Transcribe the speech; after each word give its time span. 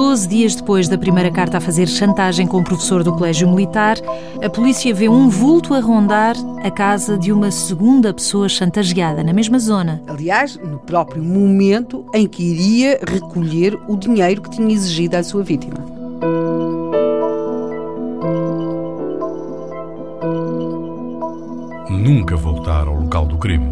Doze 0.00 0.26
dias 0.26 0.54
depois 0.54 0.88
da 0.88 0.96
primeira 0.96 1.30
carta 1.30 1.58
a 1.58 1.60
fazer 1.60 1.86
chantagem 1.86 2.46
com 2.46 2.56
o 2.56 2.64
professor 2.64 3.04
do 3.04 3.12
Colégio 3.12 3.46
Militar, 3.46 3.98
a 4.42 4.48
polícia 4.48 4.94
vê 4.94 5.10
um 5.10 5.28
vulto 5.28 5.74
a 5.74 5.78
rondar 5.78 6.34
a 6.64 6.70
casa 6.70 7.18
de 7.18 7.30
uma 7.30 7.50
segunda 7.50 8.12
pessoa 8.14 8.48
chantageada, 8.48 9.22
na 9.22 9.34
mesma 9.34 9.58
zona. 9.58 10.02
Aliás, 10.06 10.56
no 10.56 10.78
próprio 10.78 11.22
momento 11.22 12.06
em 12.14 12.26
que 12.26 12.42
iria 12.42 12.98
recolher 13.06 13.78
o 13.86 13.94
dinheiro 13.94 14.40
que 14.40 14.48
tinha 14.48 14.72
exigido 14.72 15.16
à 15.16 15.22
sua 15.22 15.42
vítima. 15.42 15.76
Nunca 21.90 22.36
voltar 22.36 22.88
ao 22.88 23.02
local 23.02 23.26
do 23.26 23.36
crime. 23.36 23.68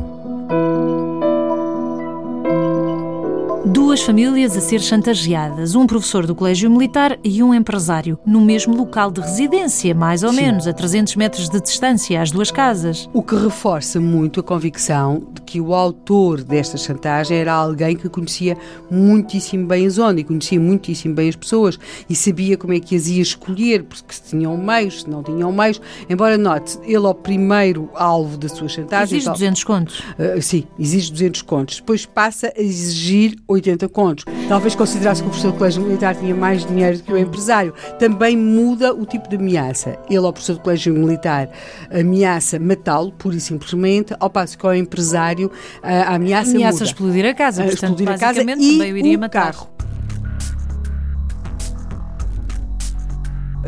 Duas 3.70 4.00
famílias 4.00 4.56
a 4.56 4.62
ser 4.62 4.80
chantageadas, 4.80 5.74
um 5.74 5.86
professor 5.86 6.26
do 6.26 6.34
Colégio 6.34 6.70
Militar 6.70 7.18
e 7.22 7.42
um 7.42 7.52
empresário, 7.52 8.18
no 8.24 8.40
mesmo 8.40 8.74
local 8.74 9.10
de 9.10 9.20
residência, 9.20 9.94
mais 9.94 10.22
ou 10.22 10.30
Sim. 10.30 10.36
menos, 10.36 10.66
a 10.66 10.72
300 10.72 11.16
metros 11.16 11.50
de 11.50 11.60
distância, 11.60 12.22
às 12.22 12.30
duas 12.30 12.50
casas. 12.50 13.10
O 13.12 13.22
que 13.22 13.34
reforça 13.34 14.00
muito 14.00 14.40
a 14.40 14.42
convicção 14.42 15.22
de 15.34 15.42
que 15.42 15.60
o 15.60 15.74
autor 15.74 16.42
desta 16.42 16.78
chantagem 16.78 17.36
era 17.36 17.52
alguém 17.52 17.94
que 17.94 18.08
conhecia 18.08 18.56
muitíssimo 18.90 19.66
bem 19.66 19.86
a 19.86 19.90
zona 19.90 20.20
e 20.20 20.24
conhecia 20.24 20.58
muitíssimo 20.58 21.14
bem 21.14 21.28
as 21.28 21.36
pessoas 21.36 21.78
e 22.08 22.16
sabia 22.16 22.56
como 22.56 22.72
é 22.72 22.80
que 22.80 22.96
as 22.96 23.06
ia 23.06 23.20
escolher, 23.20 23.82
porque 23.82 24.14
se 24.14 24.22
tinham 24.30 24.56
meios, 24.56 25.02
se 25.02 25.10
não 25.10 25.22
tinham 25.22 25.52
meios. 25.52 25.78
Embora 26.08 26.38
note, 26.38 26.78
ele 26.84 27.06
ao 27.06 27.14
primeiro 27.14 27.90
alvo 27.94 28.38
da 28.38 28.48
sua 28.48 28.68
chantagem. 28.68 29.18
Exige 29.18 29.30
200 29.30 29.64
contos. 29.64 30.00
Uh, 30.00 30.40
sim, 30.40 30.64
exige 30.78 31.12
200 31.12 31.42
contos. 31.42 31.76
Depois 31.76 32.06
passa 32.06 32.50
a 32.56 32.60
exigir 32.60 33.36
80 33.46 33.57
contos. 33.88 34.24
Talvez 34.48 34.74
considerasse 34.74 35.22
que 35.22 35.28
o 35.28 35.30
professor 35.30 35.52
do 35.52 35.58
colégio 35.58 35.82
militar 35.82 36.14
tinha 36.14 36.34
mais 36.34 36.64
dinheiro 36.64 36.96
do 36.98 37.02
que 37.04 37.12
o 37.12 37.18
empresário. 37.18 37.74
Também 37.98 38.36
muda 38.36 38.94
o 38.94 39.04
tipo 39.04 39.28
de 39.28 39.36
ameaça. 39.36 39.98
Ele, 40.08 40.18
ao 40.24 40.32
professor 40.32 40.54
do 40.54 40.60
colégio 40.60 40.94
militar, 40.94 41.48
ameaça 41.90 42.58
matá-lo, 42.58 43.12
pura 43.12 43.36
e 43.36 43.40
simplesmente, 43.40 44.14
ao 44.18 44.30
passo 44.30 44.56
que 44.58 44.66
ao 44.66 44.74
empresário 44.74 45.50
a 45.82 46.14
ameaça 46.14 46.50
Ameaça 46.50 46.72
muda. 46.78 46.84
explodir 46.84 47.24
a 47.26 47.34
casa, 47.34 47.62
portanto, 47.62 47.82
explodir 47.84 48.08
a 48.08 48.18
casa 48.18 48.34
basicamente 48.44 48.72
também 48.72 48.92
o 48.92 48.96
iria 48.96 49.16
o 49.16 49.20
matar. 49.20 49.52
carro. 49.52 49.77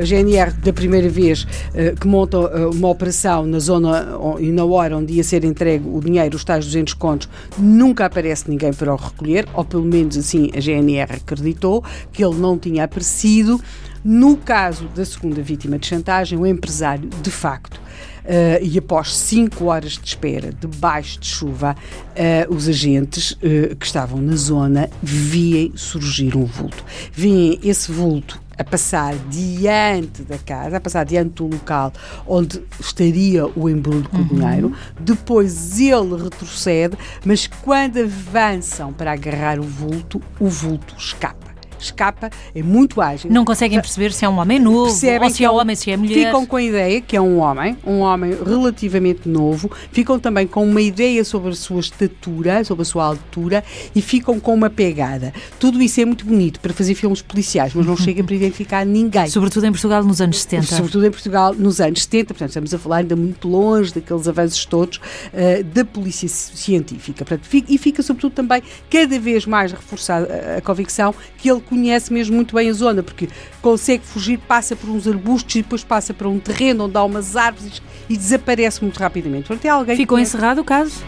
A 0.00 0.04
GNR, 0.04 0.52
da 0.52 0.72
primeira 0.72 1.08
vez 1.08 1.42
uh, 1.42 1.98
que 2.00 2.06
monta 2.06 2.38
uh, 2.38 2.70
uma 2.70 2.88
operação 2.88 3.46
na 3.46 3.58
zona 3.58 4.08
e 4.38 4.50
na 4.50 4.64
hora 4.64 4.96
onde 4.96 5.12
ia 5.12 5.24
ser 5.24 5.44
entregue 5.44 5.86
o 5.86 6.00
dinheiro, 6.00 6.36
os 6.36 6.44
tais 6.44 6.64
200 6.64 6.94
contos, 6.94 7.28
nunca 7.58 8.06
aparece 8.06 8.48
ninguém 8.48 8.72
para 8.72 8.92
o 8.92 8.96
recolher, 8.96 9.46
ou 9.54 9.64
pelo 9.64 9.84
menos 9.84 10.16
assim 10.16 10.50
a 10.56 10.60
GNR 10.60 11.14
acreditou 11.14 11.84
que 12.12 12.24
ele 12.24 12.36
não 12.36 12.58
tinha 12.58 12.84
aparecido. 12.84 13.60
No 14.02 14.36
caso 14.38 14.88
da 14.94 15.04
segunda 15.04 15.42
vítima 15.42 15.78
de 15.78 15.86
chantagem, 15.86 16.38
o 16.38 16.46
empresário, 16.46 17.08
de 17.22 17.30
facto, 17.30 17.80
Uh, 18.20 18.62
e 18.62 18.78
após 18.78 19.16
cinco 19.16 19.64
horas 19.64 19.92
de 19.92 20.06
espera, 20.06 20.52
debaixo 20.52 21.18
de 21.18 21.26
chuva, 21.26 21.74
uh, 21.74 22.54
os 22.54 22.68
agentes 22.68 23.32
uh, 23.32 23.74
que 23.74 23.86
estavam 23.86 24.20
na 24.20 24.36
zona 24.36 24.90
viem 25.02 25.72
surgir 25.74 26.36
um 26.36 26.44
vulto. 26.44 26.84
Vêm 27.12 27.58
esse 27.64 27.90
vulto 27.90 28.40
a 28.60 28.64
passar 28.64 29.14
diante 29.30 30.22
da 30.22 30.36
casa, 30.36 30.76
a 30.76 30.80
passar 30.80 31.04
diante 31.04 31.30
do 31.36 31.46
local 31.46 31.90
onde 32.26 32.62
estaria 32.78 33.46
o 33.46 33.70
embrulho 33.70 34.06
com 34.10 34.18
o 34.18 34.20
uhum. 34.20 34.74
Depois 35.00 35.80
ele 35.80 36.22
retrocede, 36.22 36.94
mas 37.24 37.46
quando 37.46 38.00
avançam 38.00 38.92
para 38.92 39.12
agarrar 39.12 39.58
o 39.58 39.62
vulto, 39.62 40.20
o 40.38 40.46
vulto 40.46 40.94
escapa 40.98 41.49
escapa, 41.80 42.30
é 42.54 42.62
muito 42.62 43.00
ágil. 43.00 43.30
Não 43.30 43.44
conseguem 43.44 43.80
perceber 43.80 44.12
se 44.12 44.24
é 44.24 44.28
um 44.28 44.38
homem 44.38 44.58
novo, 44.58 44.84
Percebem 44.84 45.28
ou 45.28 45.34
se 45.34 45.44
é 45.44 45.50
um 45.50 45.54
homem, 45.54 45.76
se 45.76 45.90
é 45.90 45.96
mulher. 45.96 46.26
Ficam 46.26 46.46
com 46.46 46.56
a 46.56 46.62
ideia 46.62 47.00
que 47.00 47.16
é 47.16 47.20
um 47.20 47.38
homem, 47.38 47.76
um 47.86 48.00
homem 48.00 48.36
relativamente 48.44 49.28
novo, 49.28 49.70
ficam 49.92 50.18
também 50.18 50.46
com 50.46 50.64
uma 50.64 50.80
ideia 50.80 51.24
sobre 51.24 51.50
a 51.50 51.54
sua 51.54 51.80
estatura, 51.80 52.64
sobre 52.64 52.82
a 52.82 52.84
sua 52.84 53.04
altura 53.04 53.64
e 53.94 54.02
ficam 54.02 54.38
com 54.38 54.54
uma 54.54 54.70
pegada. 54.70 55.32
Tudo 55.58 55.80
isso 55.82 56.00
é 56.00 56.04
muito 56.04 56.24
bonito 56.24 56.60
para 56.60 56.72
fazer 56.72 56.94
filmes 56.94 57.22
policiais, 57.22 57.72
mas 57.74 57.86
não 57.86 57.96
chega 57.98 58.22
para 58.22 58.34
identificar 58.34 58.84
ninguém. 58.84 59.28
Sobretudo 59.28 59.66
em 59.66 59.72
Portugal 59.72 60.02
nos 60.04 60.20
anos 60.20 60.40
70. 60.42 60.66
Sobretudo 60.66 61.06
em 61.06 61.10
Portugal 61.10 61.54
nos 61.54 61.80
anos 61.80 62.02
70, 62.02 62.26
portanto 62.34 62.48
estamos 62.50 62.74
a 62.74 62.78
falar 62.78 62.96
ainda 62.98 63.16
muito 63.16 63.48
longe 63.48 63.92
daqueles 63.92 64.28
avanços 64.28 64.64
todos 64.64 64.98
uh, 64.98 65.64
da 65.64 65.84
polícia 65.84 66.28
científica. 66.28 67.24
Portanto, 67.24 67.48
e 67.68 67.78
fica 67.78 68.02
sobretudo 68.02 68.32
também 68.32 68.62
cada 68.90 69.18
vez 69.18 69.46
mais 69.46 69.72
reforçada 69.72 70.56
a 70.56 70.60
convicção 70.60 71.14
que 71.38 71.50
ele 71.50 71.60
conhece 71.70 72.12
mesmo 72.12 72.34
muito 72.34 72.54
bem 72.54 72.68
a 72.68 72.72
zona, 72.72 73.02
porque 73.02 73.28
consegue 73.62 74.04
fugir, 74.04 74.38
passa 74.38 74.74
por 74.76 74.90
uns 74.90 75.06
arbustos 75.06 75.54
e 75.54 75.62
depois 75.62 75.84
passa 75.84 76.12
para 76.12 76.28
um 76.28 76.38
terreno 76.38 76.84
onde 76.84 76.96
há 76.96 77.04
umas 77.04 77.36
árvores 77.36 77.80
e 78.08 78.16
desaparece 78.16 78.82
muito 78.82 78.98
rapidamente. 78.98 79.46
Portanto, 79.46 79.64
é 79.64 79.68
alguém 79.68 79.96
Ficou 79.96 80.16
conhece... 80.16 80.36
encerrado 80.36 80.60
o 80.60 80.64
caso? 80.64 81.02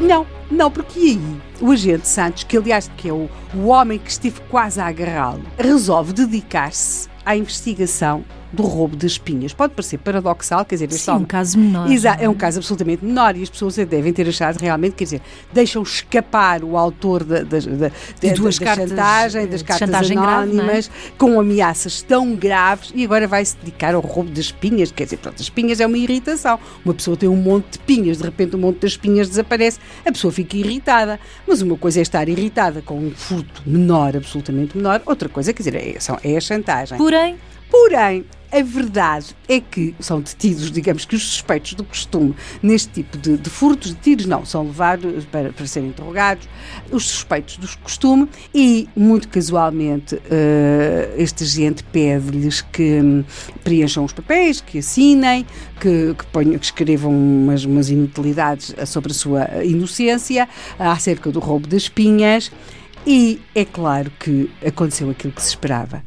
Não, 0.00 0.26
não, 0.50 0.70
porque 0.70 0.98
aí 0.98 1.20
o 1.60 1.70
agente 1.70 2.08
Santos, 2.08 2.44
que 2.44 2.56
aliás 2.56 2.90
que 2.96 3.08
é 3.08 3.12
o, 3.12 3.28
o 3.54 3.66
homem 3.66 3.98
que 3.98 4.10
esteve 4.10 4.40
quase 4.48 4.80
a 4.80 4.86
agarrá-lo, 4.86 5.42
resolve 5.58 6.12
dedicar-se 6.12 7.08
à 7.24 7.36
investigação 7.36 8.24
do 8.52 8.62
roubo 8.62 8.96
de 8.96 9.06
espinhas. 9.06 9.52
Pode 9.52 9.74
parecer 9.74 9.98
paradoxal, 9.98 10.64
quer 10.64 10.76
dizer, 10.76 10.90
Sim, 10.92 11.10
é 11.10 11.14
um 11.14 11.24
caso 11.24 11.58
menor. 11.58 11.90
Exato, 11.90 12.22
é 12.22 12.28
um 12.28 12.34
caso 12.34 12.58
absolutamente 12.58 13.04
menor 13.04 13.36
e 13.36 13.42
as 13.42 13.50
pessoas 13.50 13.76
devem 13.76 14.12
ter 14.12 14.28
achado 14.28 14.58
realmente, 14.58 14.94
quer 14.94 15.04
dizer, 15.04 15.22
deixam 15.52 15.82
escapar 15.82 16.64
o 16.64 16.76
autor 16.76 17.24
da, 17.24 17.42
da, 17.42 17.58
da, 17.58 17.90
de 18.20 18.32
duas 18.32 18.58
da 18.58 18.64
cartas, 18.64 18.88
chantagem, 18.90 19.46
das 19.46 19.62
cartas 19.62 19.88
chantagem 19.88 20.18
anónimas, 20.18 20.88
grave, 20.88 21.08
é? 21.08 21.18
com 21.18 21.38
ameaças 21.38 22.02
tão 22.02 22.34
graves 22.34 22.92
e 22.94 23.04
agora 23.04 23.26
vai 23.26 23.44
se 23.44 23.56
dedicar 23.56 23.94
ao 23.94 24.00
roubo 24.00 24.30
de 24.30 24.40
espinhas. 24.40 24.90
Quer 24.90 25.04
dizer, 25.04 25.18
pronto, 25.18 25.36
as 25.36 25.42
espinhas 25.42 25.80
é 25.80 25.86
uma 25.86 25.98
irritação. 25.98 26.58
Uma 26.84 26.94
pessoa 26.94 27.16
tem 27.16 27.28
um 27.28 27.36
monte 27.36 27.72
de 27.72 27.78
pinhas, 27.80 28.18
de 28.18 28.24
repente 28.24 28.56
um 28.56 28.58
monte 28.58 28.80
das 28.80 28.92
espinhas 28.92 29.28
desaparece, 29.28 29.78
a 30.04 30.12
pessoa 30.12 30.32
fica 30.32 30.56
irritada. 30.56 31.20
Mas 31.46 31.62
uma 31.62 31.76
coisa 31.76 32.00
é 32.00 32.02
estar 32.02 32.28
irritada 32.28 32.82
com 32.82 32.98
um 32.98 33.10
furto 33.10 33.62
menor, 33.66 34.16
absolutamente 34.16 34.76
menor, 34.76 35.02
outra 35.04 35.28
coisa, 35.28 35.52
quer 35.52 35.62
dizer, 35.62 35.74
é, 35.74 35.96
é 36.24 36.36
a 36.36 36.40
chantagem. 36.40 36.96
Porém, 36.98 37.36
Porém, 37.70 38.24
a 38.50 38.62
verdade 38.62 39.36
é 39.46 39.60
que 39.60 39.94
são 40.00 40.20
detidos, 40.20 40.70
digamos 40.70 41.04
que 41.04 41.14
os 41.14 41.22
suspeitos 41.22 41.74
do 41.74 41.84
costume 41.84 42.34
neste 42.62 42.88
tipo 42.88 43.18
de, 43.18 43.36
de 43.36 43.50
furtos, 43.50 43.92
detidos 43.92 44.24
não, 44.24 44.44
são 44.44 44.64
levados 44.64 45.26
para, 45.26 45.52
para 45.52 45.66
serem 45.66 45.90
interrogados, 45.90 46.48
os 46.90 47.06
suspeitos 47.06 47.58
do 47.58 47.68
costume 47.78 48.26
e, 48.54 48.88
muito 48.96 49.28
casualmente, 49.28 50.14
uh, 50.14 50.20
este 51.18 51.44
agente 51.44 51.84
pede-lhes 51.84 52.62
que 52.62 53.00
um, 53.02 53.24
preencham 53.62 54.04
os 54.04 54.12
papéis, 54.12 54.62
que 54.62 54.78
assinem, 54.78 55.44
que, 55.78 56.14
que, 56.14 56.26
ponham, 56.26 56.58
que 56.58 56.64
escrevam 56.64 57.12
umas, 57.12 57.64
umas 57.66 57.90
inutilidades 57.90 58.74
sobre 58.86 59.12
a 59.12 59.14
sua 59.14 59.46
inocência 59.62 60.48
acerca 60.78 61.30
do 61.30 61.38
roubo 61.38 61.66
das 61.66 61.86
pinhas 61.88 62.50
e 63.06 63.40
é 63.54 63.64
claro 63.64 64.10
que 64.18 64.50
aconteceu 64.66 65.10
aquilo 65.10 65.32
que 65.32 65.42
se 65.42 65.48
esperava 65.48 66.02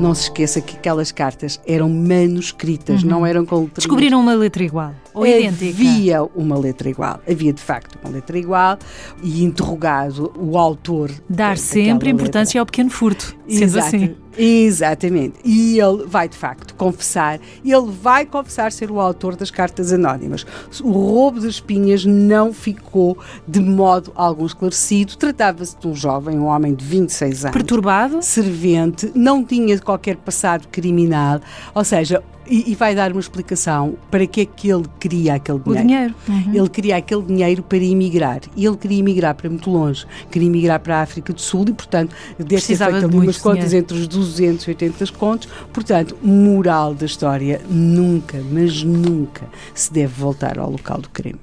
não 0.00 0.14
se 0.14 0.24
esqueça 0.24 0.60
que 0.60 0.76
aquelas 0.76 1.12
cartas 1.12 1.60
eram 1.66 1.88
manuscritas, 1.88 3.02
uhum. 3.02 3.10
não 3.10 3.26
eram 3.26 3.44
com 3.44 3.56
letras. 3.60 3.84
Descobriram 3.84 4.20
uma 4.20 4.34
letra 4.34 4.62
igual 4.62 4.94
ou 5.14 5.26
idêntica? 5.26 5.70
Havia 5.70 6.22
uma 6.34 6.58
letra 6.58 6.88
igual, 6.88 7.20
havia 7.28 7.52
de 7.52 7.62
facto 7.62 7.98
uma 8.02 8.12
letra 8.12 8.38
igual 8.38 8.78
e 9.22 9.44
interrogado 9.44 10.32
o 10.36 10.58
autor. 10.58 11.10
Dar 11.28 11.56
sempre 11.56 12.10
importância 12.10 12.58
letra. 12.58 12.60
ao 12.60 12.66
pequeno 12.66 12.90
furto, 12.90 13.36
sendo 13.48 13.62
Exato. 13.62 13.86
assim. 13.86 14.16
Exatamente. 14.36 15.38
E 15.44 15.78
ele 15.78 16.04
vai 16.06 16.28
de 16.28 16.36
facto 16.36 16.74
confessar, 16.74 17.38
ele 17.64 17.90
vai 18.02 18.26
confessar 18.26 18.72
ser 18.72 18.90
o 18.90 19.00
autor 19.00 19.36
das 19.36 19.50
cartas 19.50 19.92
anónimas. 19.92 20.44
O 20.82 20.90
roubo 20.90 21.40
das 21.40 21.50
espinhas 21.50 22.04
não 22.04 22.52
ficou 22.52 23.16
de 23.46 23.60
modo 23.60 24.12
algum 24.14 24.44
esclarecido. 24.44 25.16
Tratava-se 25.16 25.76
de 25.78 25.86
um 25.86 25.94
jovem, 25.94 26.38
um 26.38 26.46
homem 26.46 26.74
de 26.74 26.84
26 26.84 27.44
anos. 27.44 27.56
Perturbado? 27.56 28.22
Servente, 28.22 29.12
não 29.14 29.44
tinha 29.44 29.78
qualquer 29.80 30.16
passado 30.16 30.66
criminal, 30.68 31.40
ou 31.74 31.84
seja, 31.84 32.22
e, 32.46 32.72
e, 32.72 32.74
vai 32.74 32.94
dar 32.94 33.10
uma 33.12 33.20
explicação 33.20 33.96
para 34.10 34.26
que 34.26 34.42
é 34.42 34.44
que 34.44 34.70
ele 34.70 34.84
queria 34.98 35.34
aquele 35.34 35.58
dinheiro. 35.58 35.80
O 35.80 35.86
dinheiro. 35.86 36.14
Uhum. 36.28 36.54
Ele 36.54 36.68
queria 36.68 36.96
aquele 36.96 37.22
dinheiro 37.22 37.62
para 37.62 37.78
emigrar. 37.78 38.40
E 38.56 38.64
ele 38.64 38.76
queria 38.76 38.98
emigrar 38.98 39.34
para 39.34 39.48
muito 39.48 39.70
longe. 39.70 40.06
Queria 40.30 40.48
emigrar 40.48 40.80
para 40.80 40.98
a 40.98 41.02
África 41.02 41.32
do 41.32 41.40
Sul 41.40 41.66
e, 41.68 41.72
portanto, 41.72 42.14
deve 42.38 42.60
ter 42.60 42.76
feito 42.76 42.82
ali 42.82 43.16
umas 43.16 43.38
contas 43.38 43.72
entre 43.72 43.96
os 43.96 44.06
280 44.06 45.06
contos. 45.12 45.48
Portanto, 45.72 46.16
moral 46.22 46.94
da 46.94 47.06
história, 47.06 47.60
nunca, 47.68 48.40
mas 48.50 48.82
nunca 48.82 49.46
se 49.74 49.92
deve 49.92 50.12
voltar 50.14 50.58
ao 50.58 50.70
local 50.70 51.00
do 51.00 51.08
crime. 51.08 51.38